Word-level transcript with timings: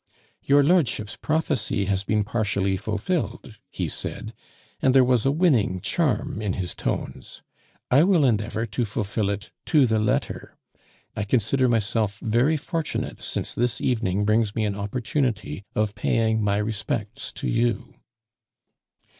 "Your 0.41 0.63
lordship's 0.63 1.15
prophecy 1.15 1.85
has 1.85 2.03
been 2.03 2.23
partially 2.23 2.75
fulfilled," 2.75 3.59
he 3.69 3.87
said, 3.87 4.33
and 4.81 4.95
there 4.95 5.03
was 5.03 5.27
a 5.27 5.31
winning 5.31 5.79
charm 5.79 6.41
in 6.41 6.53
his 6.53 6.73
tones; 6.73 7.43
"I 7.91 8.01
will 8.03 8.25
endeavor 8.25 8.65
to 8.65 8.83
fulfil 8.83 9.29
it 9.29 9.51
to 9.67 9.85
the 9.85 9.99
letter. 9.99 10.55
I 11.15 11.23
consider 11.23 11.69
myself 11.69 12.17
very 12.17 12.57
fortunate 12.57 13.21
since 13.21 13.53
this 13.53 13.79
evening 13.79 14.25
brings 14.25 14.55
me 14.55 14.65
an 14.65 14.73
opportunity 14.73 15.65
of 15.75 15.93
paying 15.93 16.41
my 16.43 16.57
respects 16.57 17.31
to 17.33 17.47
you." 17.47 17.93